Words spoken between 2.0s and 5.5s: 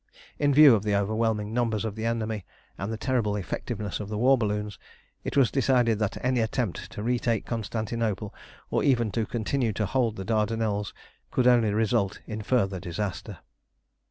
enemy, and the terrible effectiveness of the war balloons, it